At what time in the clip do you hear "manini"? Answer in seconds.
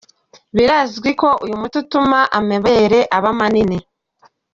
3.39-3.79